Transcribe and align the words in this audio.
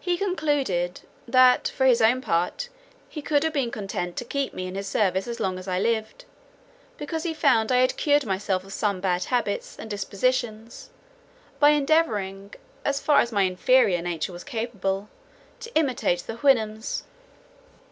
He 0.00 0.18
concluded, 0.18 1.02
"that 1.28 1.68
for 1.68 1.86
his 1.86 2.02
own 2.02 2.20
part, 2.20 2.68
he 3.08 3.22
could 3.22 3.44
have 3.44 3.52
been 3.52 3.70
content 3.70 4.16
to 4.16 4.24
keep 4.24 4.52
me 4.52 4.66
in 4.66 4.74
his 4.74 4.88
service 4.88 5.28
as 5.28 5.38
long 5.38 5.56
as 5.56 5.68
I 5.68 5.78
lived; 5.78 6.24
because 6.98 7.22
he 7.22 7.32
found 7.32 7.70
I 7.70 7.76
had 7.76 7.96
cured 7.96 8.26
myself 8.26 8.64
of 8.64 8.72
some 8.72 9.00
bad 9.00 9.26
habits 9.26 9.76
and 9.78 9.88
dispositions, 9.88 10.90
by 11.60 11.68
endeavouring, 11.68 12.54
as 12.84 13.00
far 13.00 13.20
as 13.20 13.30
my 13.30 13.42
inferior 13.42 14.02
nature 14.02 14.32
was 14.32 14.42
capable, 14.42 15.08
to 15.60 15.72
imitate 15.76 16.24
the 16.26 16.38
Houyhnhnms." 16.38 17.04